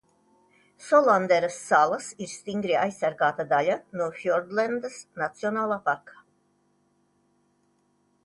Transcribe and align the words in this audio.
Solandera 0.83 1.49
salas 1.55 2.07
ir 2.25 2.29
stingri 2.31 2.75
aizsargāta 2.85 3.45
daļa 3.51 3.75
no 4.01 4.07
Fjordlendas 4.21 4.97
nacionālā 5.23 5.77
parka. 5.91 6.17